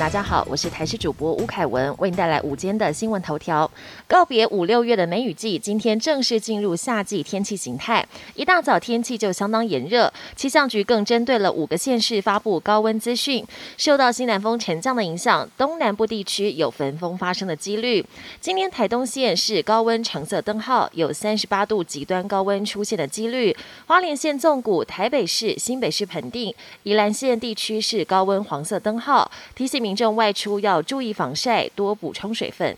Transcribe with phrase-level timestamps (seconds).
[0.00, 3.70] 大家好，我是台视主播吴凯文，为您带来午间的新闻头条。
[4.08, 8.08] 告别五六月的梅雨季，今天正式进入夏季天气形态。
[8.34, 13.44] 一大早天气就相当炎热，气象局更针对了五个县市发布高温资讯。
[13.76, 18.02] 受到西南风沉降的影响，东南部地区有焚风发生的几率。
[18.40, 23.54] 今天台东县是高温橙色灯号，有三十八度极端高温出现的几率。
[23.86, 29.30] 花莲县纵谷、台北市、新北市盆地、宜兰县地区是高温黄色灯号。
[29.54, 32.76] 提醒民众外出要注意防晒，多补充水分。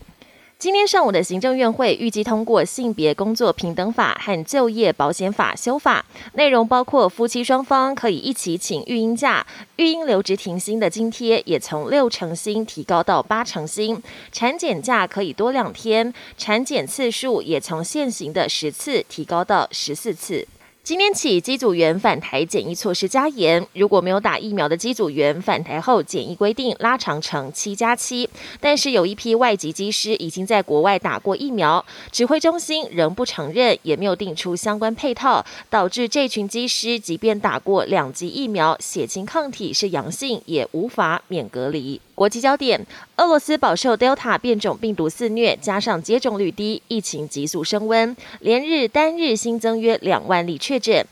[0.57, 9.45] 今天上午的行政院会预计通过性别工作平等法和就业保险法修法，内容包括夫妻双方可以一起请育婴假，
[9.75, 14.01] 育婴留职停薪的津贴也从六成薪提高到八成薪，
[14.31, 20.47] 产检假可以多两天，产检次数也从现行的十次提高到十四次。
[20.83, 23.65] 今天起，机组员返台检疫措施加严。
[23.71, 28.29] 如果没有打疫苗的机组员返台后，检疫规定拉长成七加七。
[28.59, 42.01] 但是有一批外籍机师已经在国外打过疫苗，指挥中心仍不承认，也没有定出相关配套，导致这群机师即便打过两剂疫苗，血清抗体是阳性，也无法免隔离。
[42.15, 42.85] 国际焦点：
[43.17, 51.05] 俄罗斯饱受 Delta 变种病毒肆虐，加上接种率低，疫情急速升温，连日单日新增约两万例确诊。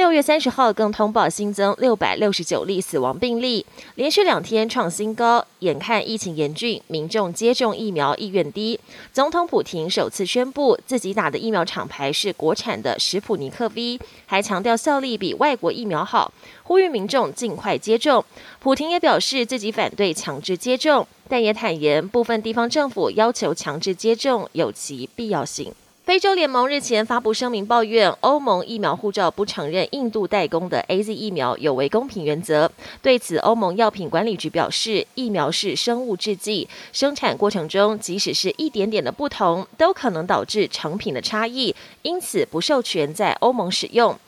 [0.00, 5.44] 六月三十号更通报新增六百六十九例死亡病例，连续两天创新高。
[5.58, 8.80] 眼看疫情严峻，民众接种疫苗意愿低，
[9.12, 18.24] 总统普廷首次宣布自己打的疫苗厂牌是国产的史普尼克 V，还强调效力比外国疫苗好，呼吁民众尽快接种。
[18.58, 25.74] 普廷也表示自己反对强制接种，但也坦言部分地方政府要求强制接种有其必要性。
[26.10, 32.68] 非洲联盟日前发布声明，抱怨欧盟疫苗护照不承认印度代工的 A Z 疫苗有违公平原则。
[33.00, 44.18] 对此，欧盟药品管理局表示，疫苗是生物制剂，生产过程中即使是一点点的不同，都可能导致成品的差异，因此不授权在欧盟使用。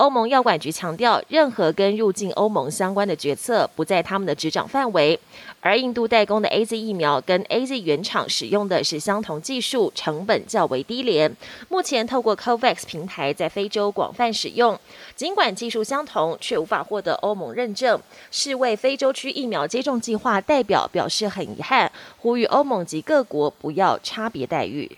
[0.00, 5.20] 欧盟药管局强调，任何跟入境欧盟相关的决策不在他们的执掌范围。
[5.60, 11.30] 而印度代工的 A Z 疫苗跟 A Z 原厂使用的是相同技术，成本较为低廉。
[11.68, 14.80] 目前透过 COVAX 平台在非洲广泛使用，
[15.14, 18.00] 尽管技术相同，却无法获得欧盟认证。
[18.30, 24.90] 世卫非洲区疫苗接种计划代表表示很遗憾，呼吁欧盟及各国不要差别待遇。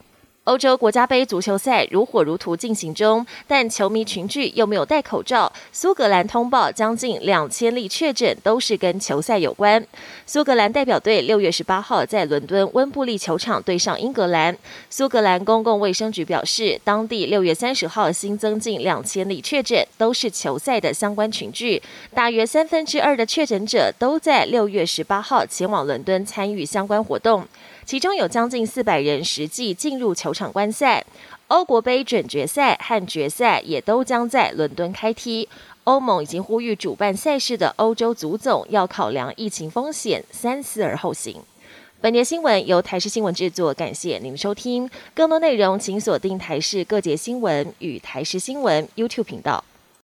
[0.45, 5.53] 欧洲国家杯足球赛如火如荼进行中，但球迷群聚又没有戴口罩。
[5.71, 9.87] 苏格兰通报将近两千例确诊，都是跟球赛有关。
[10.27, 14.59] 苏格兰代表队六月十八号在伦敦温布利球场对上英格兰。
[14.91, 21.81] 苏格兰公共卫生局表示，当地六月三十号新增近两千例确诊，都是球赛的相关群聚。
[22.13, 27.47] 大约三分之二的确诊者都在六月十八号前往伦敦参与相关活动。
[27.85, 31.05] 其中有将近四百人实际进入球场观赛。
[31.49, 35.47] 欧国杯准决赛和决赛也都将在伦敦开踢。
[35.85, 41.43] 欧盟已经呼吁主办赛事的欧洲足总要考量疫情风险，三思而后行。
[42.01, 44.89] 本节新闻由台视新闻制作，感谢您的收听。
[45.15, 49.63] 更多内容请锁定台视各节新闻与台视新闻 YouTube 频道。